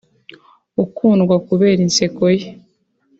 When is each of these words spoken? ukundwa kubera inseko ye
ukundwa 0.83 1.35
kubera 1.47 1.79
inseko 1.87 2.23
ye 2.37 2.47